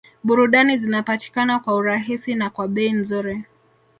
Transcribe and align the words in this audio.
Burudani 0.23 0.77
zinapatikana 0.77 1.59
kwa 1.59 1.75
urahisi 1.75 2.35
na 2.35 2.49
kwa 2.49 2.67
bei 2.67 2.91
nzuri 2.91 3.43